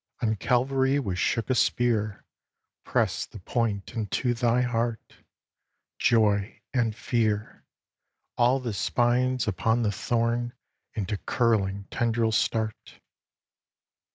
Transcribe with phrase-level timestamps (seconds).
[0.23, 2.25] On Calvary was shook a spear;
[2.83, 5.17] Press the point into thy heart
[5.99, 7.63] Joy and fear!
[8.35, 10.53] All the spines upon the thorn
[10.95, 12.99] into curling tendrils start.